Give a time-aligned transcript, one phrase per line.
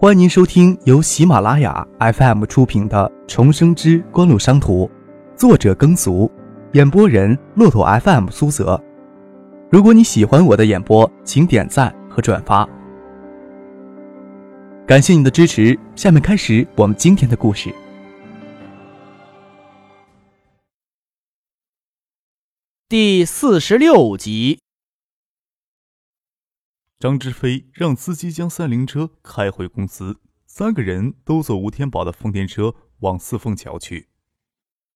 [0.00, 4.86] 欢迎您收听由喜马拉雅 FM 出品的《重生之官路商途》，
[5.36, 6.30] 作者耕俗，
[6.74, 8.80] 演播人骆驼 FM 苏泽。
[9.68, 12.64] 如果你喜欢我的演播，请点赞和转发，
[14.86, 15.76] 感谢你的支持。
[15.96, 17.74] 下面开始我们今天的故事。
[22.88, 24.60] 第四十六集。
[26.98, 34.08] 张志飞让司机将三菱车开回公司，三个人都坐吴天宝的丰田车往四凤桥去。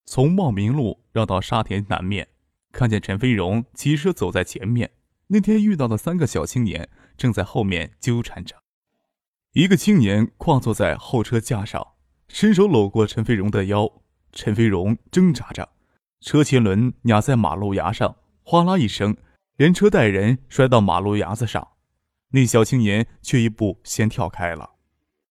[0.05, 2.27] 从茂名路绕到沙田南面，
[2.73, 4.91] 看见陈飞荣骑车走在前面。
[5.29, 8.57] 那天遇到的三个小青年正在后面纠缠着。
[9.53, 11.93] 一个青年跨坐在后车架上，
[12.27, 13.89] 伸手搂过陈飞荣的腰。
[14.33, 15.69] 陈飞荣挣扎着，
[16.21, 19.17] 车前轮压在马路牙上，哗啦一声，
[19.57, 21.69] 连车带人摔到马路牙子上。
[22.33, 24.71] 那小青年却一步先跳开了，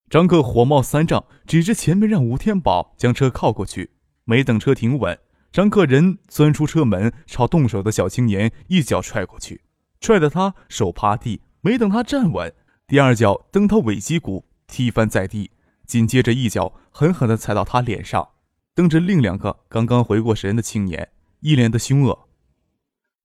[0.09, 3.91] 张克火冒三丈，指着前面让吴天宝将车靠过去。
[4.23, 5.19] 没等车停稳，
[5.51, 9.61] 张克人钻出车门，朝动手的小青年一脚踹过去，
[9.99, 11.41] 踹得他手趴地。
[11.61, 12.53] 没等他站稳，
[12.87, 15.51] 第二脚蹬他尾脊骨，踢翻在地。
[15.85, 18.29] 紧接着一脚狠狠地踩到他脸上，
[18.73, 22.27] 瞪着另两个刚刚回过神的青年，一脸的凶恶。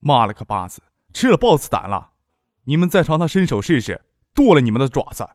[0.00, 0.82] 妈了个巴子，
[1.12, 2.12] 吃了豹子胆了！
[2.69, 4.03] 你们再朝他伸手试试，
[4.34, 5.28] 剁了你们的爪子！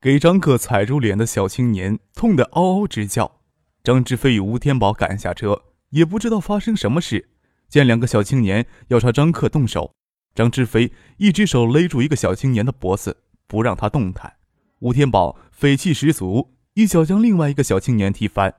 [0.00, 3.40] 给张克踩住脸的小青年痛得嗷嗷直叫。
[3.82, 7.30] 张志飞与吴天宝赶下车，也不知道发生什么事。
[7.68, 9.92] 见两个小青年要朝张克动手，
[10.36, 14.36] 张志飞一只手勒住一个小青年的脖子，不让他动弹。
[14.78, 18.54] 吴天宝匪气十足，一脚将另外一个小青年踢翻。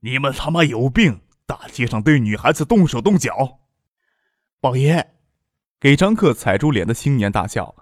[0.00, 1.20] 你们他妈有病！
[1.44, 3.58] 大街上对女孩子动手动脚！
[4.58, 5.16] 宝爷。
[5.82, 7.74] 给张克踩住脸的青年大叫：“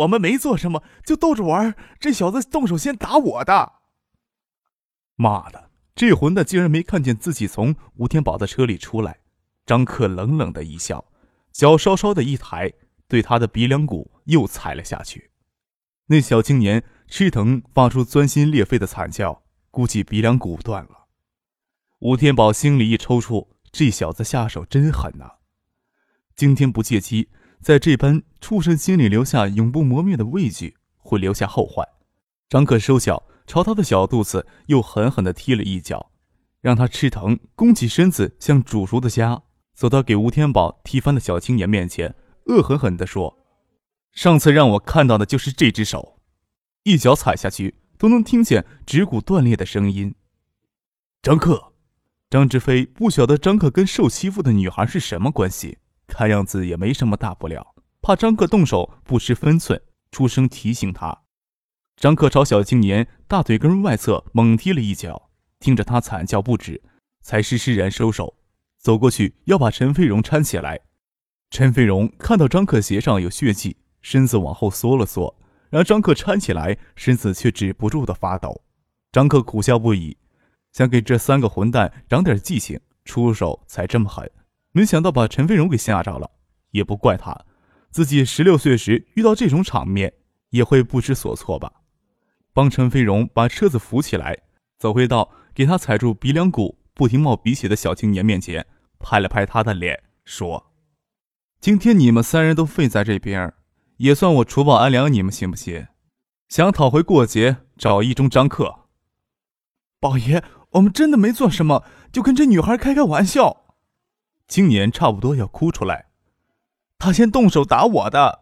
[0.00, 1.76] 我们没做什么，就逗着玩。
[2.00, 3.74] 这小子动手先打我的。”
[5.14, 9.20] 妈的，这混蛋竟然没看见自己从吴天宝的车里出来！
[9.64, 11.04] 张克冷冷的一笑，
[11.52, 12.72] 脚稍稍的一抬，
[13.06, 15.30] 对他的鼻梁骨又踩了下去。
[16.06, 21.06] 那小青年吃疼，发出钻心裂肺的惨叫，估计鼻梁骨断了。
[22.00, 25.34] 吴天宝心里一抽搐，这小子下手真狠呐！
[26.40, 27.28] 今天不借机，
[27.60, 31.86] 在这般畜生心里留下永不磨灭的畏惧，会留下后患。
[32.48, 36.10] 张克收脚，朝他的小肚子又狠狠地踢了一脚，
[36.62, 39.42] 让他吃疼，弓起身子，像煮熟的虾，
[39.74, 42.14] 走到给吴天宝踢翻的小青年面前，
[42.46, 43.36] 恶狠狠地说
[44.16, 46.22] ：“上次让我看到的就是这只手。”
[46.84, 50.14] 一脚踩下去，都能听见指骨断裂的声音。
[51.20, 51.74] 张克，
[52.30, 55.76] 张志飞不晓得张克跟受欺负的女孩是什么关系。
[56.20, 59.80] 看样子也没什么大不了，怕张克动手不失分寸，
[60.12, 61.22] 出声提醒他。
[61.96, 65.30] 张克朝小青年大腿根外侧猛踢了一脚，
[65.60, 66.82] 听着他惨叫不止，
[67.22, 68.34] 才施施然收手，
[68.76, 70.80] 走过去要把陈飞荣搀起来。
[71.48, 75.34] 陈飞荣看到张克鞋上有血迹，身子往后缩了缩，
[75.70, 78.60] 让张克搀起来，身子却止不住的发抖。
[79.10, 80.18] 张克苦笑不已，
[80.74, 84.30] 想给这三个混蛋长点记性，出手才这么狠。
[84.72, 86.30] 没想到把陈飞荣给吓着了，
[86.70, 87.44] 也不怪他，
[87.90, 90.12] 自己十六岁时遇到这种场面
[90.50, 91.72] 也会不知所措吧。
[92.52, 94.36] 帮陈飞荣把车子扶起来，
[94.78, 98.66] 走回到给他踩住鼻梁骨、不停冒鼻血的小青年面前，
[98.98, 100.72] 拍了拍他的脸，说
[101.60, 103.52] ：“今天你们三人都废在这边，
[103.98, 105.86] 也算我除暴安良，你们信不信？
[106.48, 108.86] 想讨回过节，找一中张克。”
[110.00, 113.69] 宝爷，我们真的没做什么，就跟这女孩开开玩笑。
[114.50, 116.06] 青年差不多要哭出来，
[116.98, 118.40] 他先动手打我的。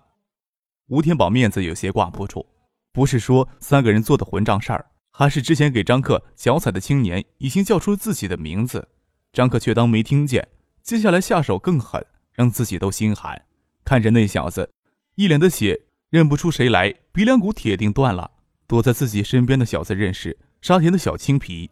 [0.87, 2.47] 吴天宝面子有些挂不住，
[2.95, 8.89] 不是说三个人做的混账事儿，还是之前给张克脚踩的青年已经叫出自己的名字，
[9.35, 10.49] 张克却当没听见。
[10.83, 12.03] 接下来下手更狠，
[12.33, 13.45] 让自己都心寒。
[13.85, 14.73] 看着那小子，
[15.17, 18.31] 一脸的血，认不出谁来，鼻梁骨铁定断了。
[18.67, 21.71] 躲在自己身边的小子认识沙田的小青皮，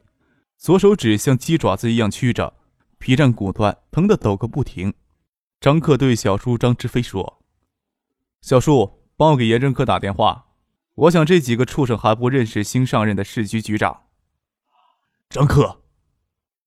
[0.59, 2.53] 左手指像鸡爪子一样曲着。
[2.99, 4.95] 皮战骨断，疼得抖个不停。
[5.61, 7.43] 张克对小叔张志飞说
[8.43, 10.49] ：“小叔，帮我给严正科打电话，
[10.95, 14.05] 我想这几个畜生还不认识新上任的市局局长。”
[15.31, 15.83] 张克、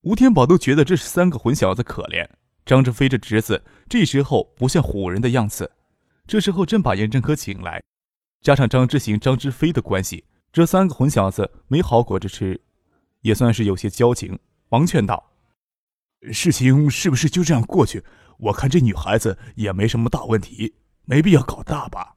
[0.01, 2.27] 吴天宝都觉得这是三个混小子可怜。
[2.65, 5.71] 张志飞这侄子这时候不像唬人的样子，
[6.27, 7.81] 这时候真把严正科请来，
[8.41, 12.61] 加上张志行、张志飞的关系，这三个混小子没好果子吃，
[13.21, 14.37] 也算是有些交情。
[14.69, 15.31] 忙劝道。
[16.31, 18.03] 事情是不是就这样过去？
[18.37, 20.75] 我看这女孩子也没什么大问题，
[21.05, 22.15] 没必要搞大吧。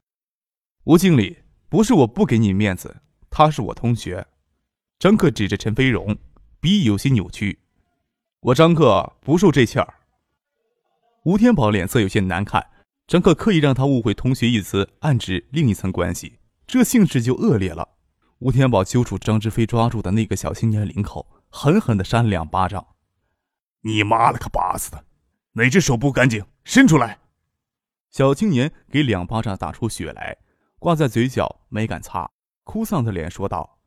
[0.85, 1.39] 吴经理，
[1.69, 4.27] 不是我不给你面子，她是我同学。
[4.99, 6.17] 张克指着陈飞荣，
[6.61, 7.61] 鼻有些扭曲。
[8.41, 9.95] 我张克不受这气儿。
[11.25, 12.67] 吴天宝脸色有些难看。
[13.09, 17.89] 张克刻意让他误会“同学”一词，暗指另一层关系，这性质就恶劣了。
[18.39, 22.87] 吴天宝揪住张志飞抓住的那个小青年领口，狠狠地扇了两巴掌。
[23.83, 25.05] 你妈了个巴子的！
[25.53, 27.21] 哪只手不干净，伸出来！
[28.11, 30.39] 小青年给两巴掌打出血来，
[30.79, 32.31] 挂在嘴角没敢擦，
[32.65, 33.79] 哭丧着脸说道：“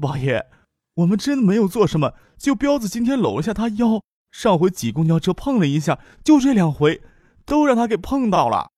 [0.00, 0.46] 王爷，
[0.94, 7.02] 我们真没有做什么，就彪子今天搂了下他腰，上回挤公交车碰了一下，就这两回。”
[7.48, 8.72] 都让他给碰到了，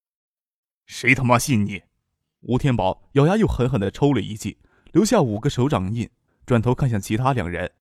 [0.87, 1.82] 谁他妈信你？
[2.43, 4.58] 吴天宝咬牙又狠狠地抽了一记，
[4.93, 6.08] 留下五个手掌印，
[6.47, 7.73] 转头看向其他两人：“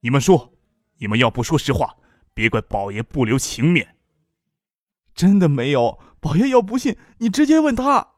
[0.00, 0.54] 你们说，
[0.98, 1.96] 你们要不说实话，
[2.34, 3.96] 别怪宝爷不留情面。”
[5.14, 8.14] 真的没有，宝爷要不信，你直接问他。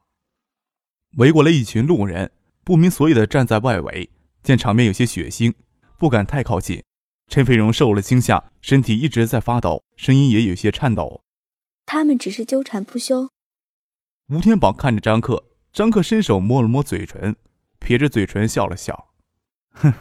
[1.16, 2.30] 围过来一群路人，
[2.62, 4.10] 不明所以的站在外围，
[4.42, 5.54] 见场面有些血腥，
[5.98, 6.82] 不敢太靠近。
[7.28, 11.22] 陈飞荣受了惊吓，身体一直在发抖，声音也有些颤抖。
[11.86, 13.30] 他们只是纠缠不休。
[14.28, 17.34] 吴天宝看着张克，张克伸手摸了摸嘴唇，
[17.78, 19.12] 撇着嘴唇笑了笑，
[19.72, 19.92] 哼，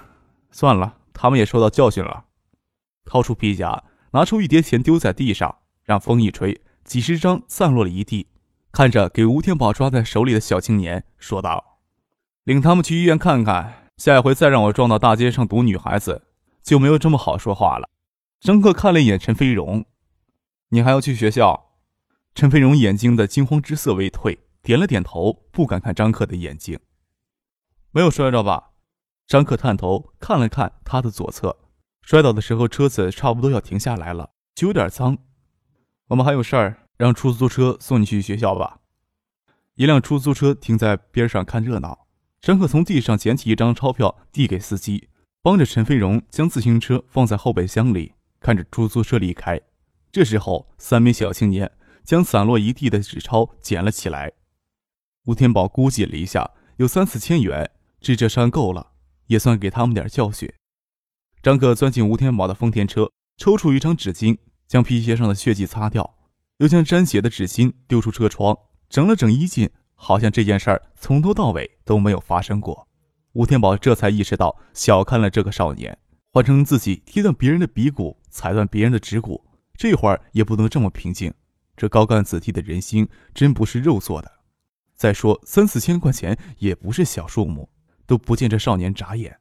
[0.52, 2.26] 算了，他们也受到教训了。
[3.10, 8.28] 掏出皮夹，拿出一叠钱丢在地上，让风一吹，几十张散落了一地。
[8.72, 11.80] 看着给吴天宝抓在手里的小青年，说道
[12.46, 16.28] ：“领他们去医院看看，下一回再让我撞到大街上堵女孩子，
[16.62, 17.90] 就没有这么好说话了。”
[18.40, 19.86] 张克看了一眼陈飞荣
[20.70, 21.72] ：“你还要去学校？”
[22.36, 26.80] 陈飞荣眼睛的惊慌之色未退，点了点头，不敢看张克的眼睛。
[27.90, 28.70] 没有摔着吧？
[29.26, 31.58] 张克探头看了看他的左侧，
[32.10, 35.16] 摔倒的时候车子差不多要停下来了，就有点脏。
[36.08, 38.80] 我们还有事儿，让出租车送你去学校吧。
[39.76, 42.08] 一辆出租车停在边上看热闹，
[42.42, 45.10] 张克从地上捡起一张钞票递给司机，
[45.44, 49.62] 帮着陈飞荣将自行车放在后备箱里，看着出租车离开。
[50.12, 51.72] 这时候，三名小青年。
[52.04, 54.32] 将散落一地的纸钞捡了起来。
[55.26, 57.70] 吴天宝估计了一下，有三四千元，
[58.02, 58.94] 这这算够了，
[59.28, 60.52] 也算给他们点教训。
[61.42, 64.38] 张克钻进吴天宝的丰田车，抽出一张纸巾，
[64.68, 66.18] 将皮鞋上的血迹擦掉，
[66.58, 68.58] 又将沾血的纸巾丢出车窗，
[68.90, 72.86] 整了整衣襟，好像这件事儿从头到尾都没有发生过。
[73.32, 75.98] 吴天宝这才意识到小看了这个少年，
[76.34, 79.46] 换成自己踢断别人的鼻骨，踩断别人的指骨，
[79.78, 81.34] 这会儿也不能这么平静。
[81.78, 84.30] 这高干子弟的人心真不是肉做的。
[84.94, 87.70] 再说三四千块钱也不是小数目，
[88.06, 89.40] 都不见这少年眨眼。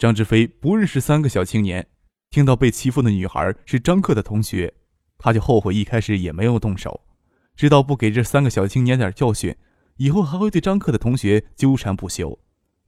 [0.00, 1.86] 张志飞不认识三个小青年，
[2.30, 4.72] 听到被欺负的女孩是张克的同学，
[5.18, 7.02] 他就后悔一开始也没有动手。
[7.54, 9.54] 知道不给这三个小青年点教训，
[9.98, 12.38] 以后还会对张克的同学纠缠不休。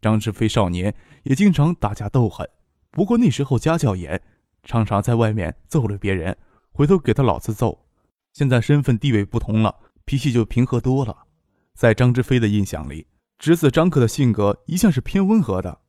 [0.00, 0.94] 张志飞少年
[1.24, 2.48] 也经常打架斗狠，
[2.90, 4.18] 不过那时候家教严，
[4.64, 6.34] 常常在外面揍了别人，
[6.70, 7.84] 回头给他老子揍。
[8.32, 11.14] 现在身份地位不同了，脾气就平和多了。
[11.74, 13.06] 在张志飞的印象里，
[13.38, 15.81] 侄子张克的性格一向是偏温和的。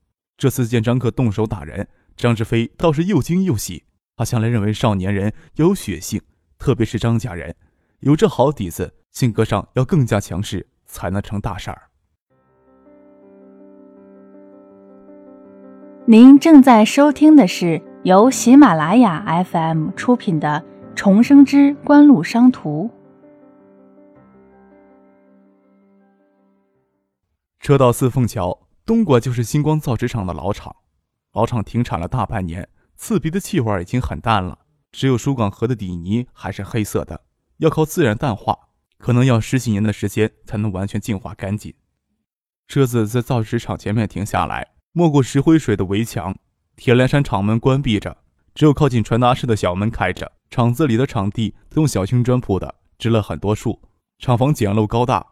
[0.44, 1.88] 这次见张克动手打人，
[2.18, 3.86] 张志飞倒是又惊又喜。
[4.18, 6.22] 他向来认为少年人要有血性，
[6.60, 7.56] 特别是张家人，
[8.02, 11.84] 有这好底子，性格上要更加强势，才能成大事儿。
[16.06, 20.62] 您正在收听的是由喜马拉雅 FM 出品的。
[20.94, 22.92] 重生之官路商途。
[27.62, 30.76] 车到四凤桥，东莞就是星光造纸厂的老厂。
[31.32, 34.60] 老厂停产了大半年，刺鼻的气味已经很淡了，
[34.92, 37.24] 只有疏港河的底泥还是黑色的，
[37.58, 38.58] 要靠自然淡化，
[38.98, 41.74] 可能要十几年的时间才能完全净化干净。
[42.68, 46.36] 车子在造纸厂前面停下来，没过石灰水的围墙，
[46.76, 48.18] 铁栏山厂门关闭着，
[48.54, 50.32] 只有靠近传达室的小门开着。
[50.50, 53.82] 厂子里的场地都用小青砖铺的，植了很多树。
[54.20, 55.26] 厂房简陋高大。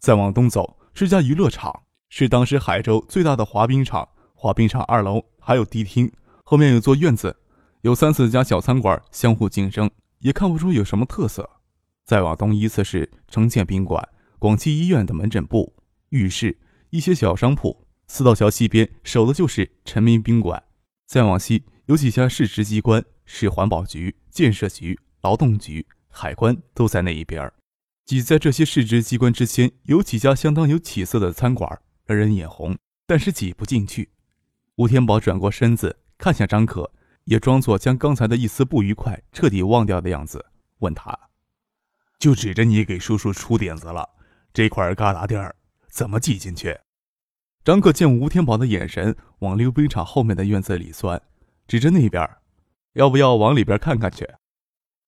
[0.00, 1.84] 再往东走是家娱乐场，
[2.16, 4.08] 是当时海州最大的滑冰场。
[4.34, 6.08] 滑冰场二楼还有迪厅，
[6.44, 7.36] 后面有座院子，
[7.80, 9.90] 有三四家小餐馆相互竞争，
[10.20, 11.50] 也看不出有什么特色。
[12.04, 15.74] 再往东依次是城建宾馆、广济医院的门诊部、
[16.10, 16.56] 浴室、
[16.90, 17.84] 一些小商铺。
[18.06, 20.62] 四道桥西边守的就是陈民宾馆。
[21.08, 23.04] 再往西有几家市直机关。
[23.24, 27.52] 市环保局、建设局、劳动局、海关都在那一边
[28.04, 34.10] 挤在这些市直机关之间，有几家相当有起色的餐馆，让人眼红，但是挤不进去。
[34.76, 36.90] 吴天宝转过身子，看向张可，
[37.24, 40.44] 也装作将刚才的一丝不愉快彻底忘掉的样子，
[40.78, 41.18] 问他
[42.18, 44.10] ：“就指着你给叔叔出点子了？
[44.52, 45.54] 这块旮旯地儿，
[45.88, 46.78] 怎么挤进去？
[47.64, 51.22] 张可见吴天宝的眼神往溜冰场后面的院子里钻，
[51.66, 52.28] 指着那边，
[52.92, 54.28] 要不要往里边看看去？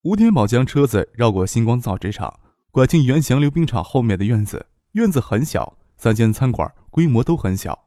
[0.03, 4.67] 吴天宝将车子绕过星光造纸厂，拐进原祥溜冰场后面的院子。
[4.93, 7.85] 院子很小，三间餐馆规模都很小。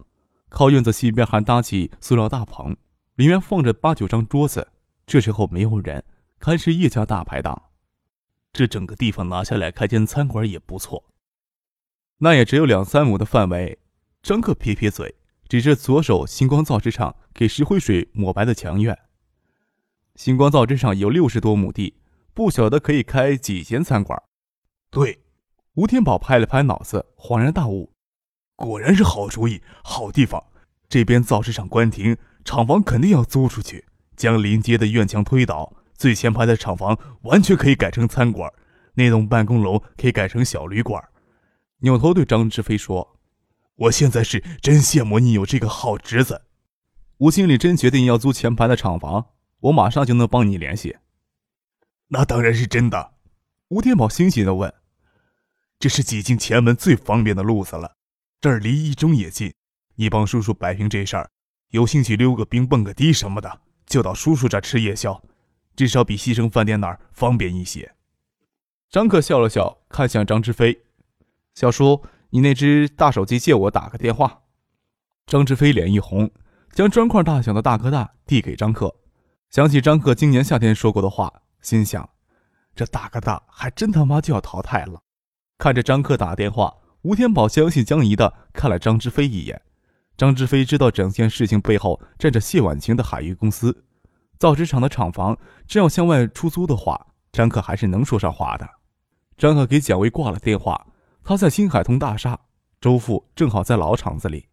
[0.50, 2.76] 靠院子西边还搭起塑料大棚，
[3.16, 4.68] 里面放着八九张桌子。
[5.06, 6.04] 这时候没有人，
[6.40, 7.70] 看是一家大排档。
[8.52, 11.06] 这整个地方拿下来开间餐馆也不错。
[12.18, 13.80] 那也只有两三亩的范围。
[14.22, 15.16] 张克撇撇嘴，
[15.48, 18.98] 指着左手星光造纸厂给石灰水抹白的墙院。
[20.16, 21.96] 星光造纸厂有六十多亩地，
[22.34, 24.22] 不晓得可以开几间餐馆。
[24.90, 25.22] 对，
[25.76, 27.94] 吴天宝拍了拍脑子，恍然大悟，
[28.60, 30.44] 果然是好主意，好地方。
[30.90, 33.86] 这边造纸厂关停，厂房肯定要租出去，
[34.18, 38.52] 将临街的院墙推倒，最前排的厂房完全可以改成餐馆，
[38.96, 41.02] 那栋办公楼可以改成小旅馆。
[41.80, 43.16] 扭头对张志飞说。
[43.76, 46.42] 我现在是真羡慕你有这个好侄子。
[47.20, 49.28] 吴经理真决定要租前排的厂房，
[49.62, 50.98] 我马上就能帮你联系。
[52.10, 53.14] 那当然是真的。
[53.70, 54.74] 吴天宝欣喜地问
[55.80, 57.96] ：“这是挤进前门最方便的路子了，
[58.42, 59.54] 这儿离一中也近。
[59.96, 61.30] 你帮叔叔摆平这事儿，
[61.70, 65.22] 有兴趣溜个冰、蹦个迪什么的，就到叔叔这吃夜宵，
[65.76, 67.96] 至少比西城饭店那儿方便一些。”
[68.90, 70.86] 张克笑了笑，看向张志飞
[71.56, 74.44] ：“小叔。”你那只大手机借我打个电话。
[75.26, 76.30] 张志飞脸一红，
[76.72, 78.96] 将砖块大小的大哥大递给张克。
[79.50, 82.08] 想起张克今年夏天说过的话，心想：
[82.76, 85.02] 这大哥大还真他妈就要淘汰了。
[85.58, 86.72] 看着张克打电话，
[87.04, 89.62] 吴天宝将信将疑的看了张志飞一眼。
[90.18, 93.86] 张志飞知道整件事情背后站着谢婉晴的海域公司，
[94.38, 98.70] 造纸厂的厂房真要向外出租的话，张克还是能说上话的。
[99.38, 100.86] 张克给蒋薇挂了电话。
[101.24, 102.40] 他在新海通大厦，
[102.82, 104.48] 周父正好在老厂子里。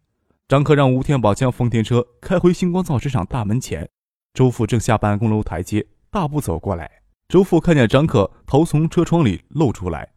[0.47, 3.89] 张克让吴天宝将丰田车开回星光造纸厂大门前，
[4.33, 6.89] 周父正下办公楼台阶，大步走过来。
[7.27, 10.07] 周父看见张克头从车窗里露出来，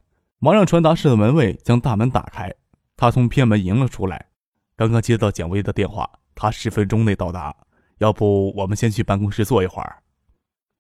[0.43, 2.51] 忙让传达室的门卫将大门打开。
[2.97, 4.31] 他从偏门迎了出来，
[4.75, 7.55] 刚刚接到蒋薇的电话，他十分钟内到达。
[7.99, 9.99] 要不我们先去办公室坐一会儿？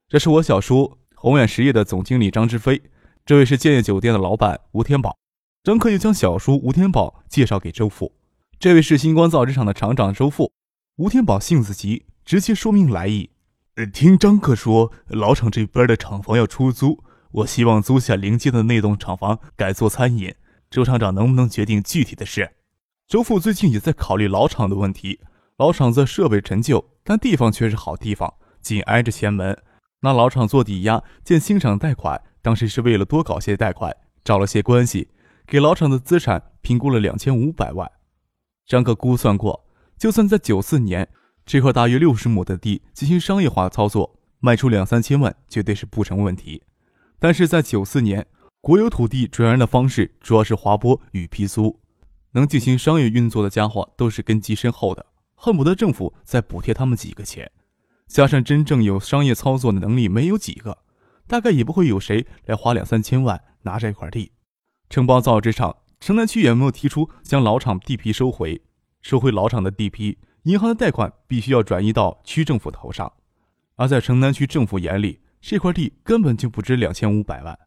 [0.08, 2.80] 这是我小叔宏远实业的总经理张志飞，
[3.26, 5.14] 这位是建业酒店的老板吴天宝。
[5.62, 8.14] 张克又将小叔吴天宝介绍给周父，
[8.58, 10.50] 这位是星光造纸厂的厂长周父。
[10.96, 13.28] 吴天宝性子急，直接说明来意。
[13.92, 20.34] 听张克说，老厂这边的厂房要出租，我希望租下临街的那栋厂房改做餐饮。
[20.68, 22.52] 周厂长能不能决定具体的事？
[23.08, 25.20] 周父最近也在考虑老厂的问题。
[25.56, 29.56] 老厂子设备陈旧，但地方却是好地方，紧挨着前门。
[30.02, 33.94] 拿老厂做抵押建新厂贷款，当时是为了多搞些贷款，
[34.24, 35.08] 找了些关系。
[35.46, 37.90] 给老厂的资产评估了两千五百万，
[38.66, 39.66] 张克估算过，
[39.98, 41.08] 就算在九四年
[41.44, 46.62] 这块大约六十亩的地进行商业化操作，卖出两三千万绝对是不成问题。
[47.20, 48.26] 但是在九四年，
[48.62, 51.78] 国有土地转让的方式主要是划拨与批租，
[52.32, 57.52] 能进行商业运作的家伙都是根基深厚的，恨不得政府再补贴他们几个钱。
[58.08, 60.78] 加上真正有商业操作的能力没有几个，
[61.26, 64.32] 大概也不会有谁来花两三千万拿这块地。
[64.88, 68.62] 承包造纸厂，城南区也没有提出将老厂地皮收回？
[69.02, 73.12] 收回老厂的地皮，银行的贷款必须要转移到区政府头上。
[73.76, 77.58] 而在城南区政府眼里，这块地根本就不值两千五百万。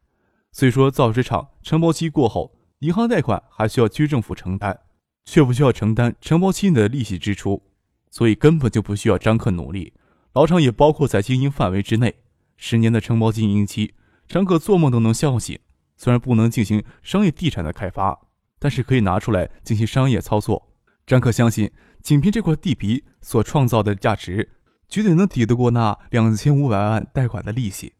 [0.52, 4.80] 虽说造纸厂承包期过后，银行贷款还需要区政府承担，
[5.26, 7.64] 却不需要承担承包期内的利息支出，
[8.12, 9.94] 所以根本就不需要张克努力。
[10.34, 12.16] 老厂也包括在经营范围之内。
[12.56, 13.96] 十年的承包经营期，
[14.28, 15.60] 张克做梦都能笑醒。
[15.98, 18.28] 虽然不能进行商业地产的开发，
[18.60, 20.72] 但是可以拿出来进行商业操作。
[21.06, 24.52] 张克相信，仅凭这块地皮所创造的价值，
[24.88, 27.94] 绝对能抵得过那两千五百万贷款的利息。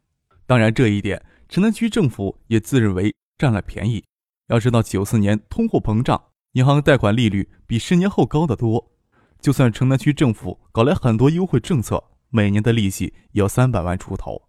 [0.46, 4.04] 当然，这一点城南区政府也自认为占了便宜。
[4.48, 6.22] 要知道，九四年通货膨胀，
[6.52, 8.92] 银行贷款利率比十年后高得多。
[9.40, 14.42] 就算城南区政府搞来很多优惠政策，每年的利息也要三百万出头。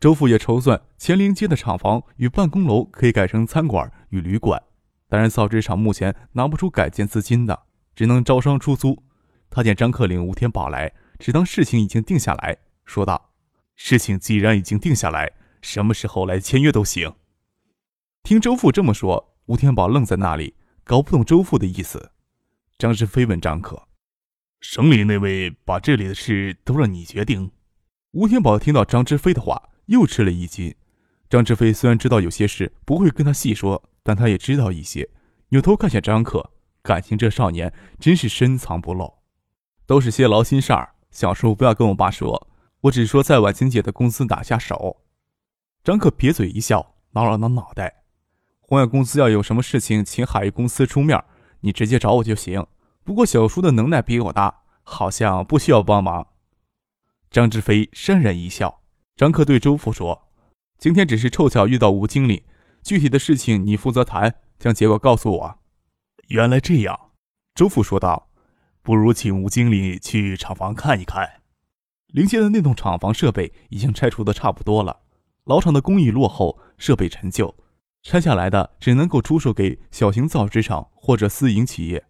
[0.00, 4.62] 周父也筹算乾陵街的厂房与办公楼可以改成餐馆与旅馆，
[5.08, 7.62] 当然造纸厂目前拿不出改建资金的，
[7.94, 9.02] 只能招商出租。
[9.50, 13.32] 他见张克领吴天宝来，只当事情已经定下来，说道
[13.76, 15.32] ：“事情既然已经定下来，
[15.62, 17.14] 什么时候来签约都行。”
[18.22, 22.12] 听周父这么说，吴天宝愣在那里，搞不懂周父的意思。
[22.78, 23.88] 张志飞问张可
[24.60, 27.50] ：“省里那位把这里的事都让你决定？”
[28.12, 29.70] 吴天宝听到张志飞的话。
[29.88, 30.74] 又吃了一惊。
[31.30, 35.08] 张志飞虽然知道有些事不会跟他细说，但他也知道一些。
[35.48, 39.14] 扭头看向张克，感情这少年真是深藏不露，
[39.86, 40.94] 都是些劳心事儿。
[41.10, 42.48] 小叔不要跟我爸说，
[42.82, 45.02] 我只是说在婉清姐的公司打下手。
[45.82, 48.04] 张克撇嘴一笑，挠了挠脑袋。
[48.60, 51.22] 宏远公司要有什么事情，请海域公司出面，
[51.60, 52.66] 你直接找我就行。
[53.02, 56.26] 不过小叔的能耐比我大，好像不需要帮忙。
[57.30, 58.82] 张志飞潸然一笑。
[59.16, 60.28] 张克对周父说
[60.78, 62.44] ：“今天只是凑巧遇到吴经理，
[62.82, 65.58] 具体的事情你负责谈，将结果告诉我。”
[66.28, 67.10] 原来这样，
[67.54, 68.27] 周父说道
[68.88, 71.42] ：“不如请吴经理去厂房看一看。
[72.06, 75.00] 临街的那栋厂房设备已经拆除的差不多了，
[75.44, 77.54] 老厂的工艺落后，设备陈旧，
[78.02, 82.06] 拆下来的只能够出售给小型造纸厂或者私营企业。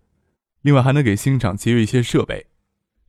[0.60, 2.46] 另外还能给新厂节约一些设备。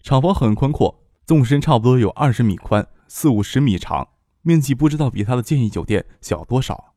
[0.02, 4.08] 厂房很宽阔，纵深差不多有二十米宽，四五十米长，
[4.42, 6.89] 面积不知道比他的建议酒店小多少。”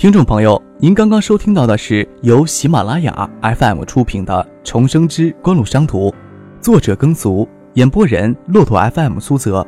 [0.00, 6.08] 听众朋友，您刚刚收听到的是由喜马拉雅 FM 出品的《重生之官路商途》，
[6.58, 9.66] 作者耕俗，演播人骆驼 FM 苏泽。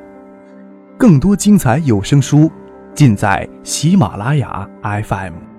[0.97, 2.51] 更多精彩有声书，
[2.95, 5.52] 尽在喜马拉雅 FM。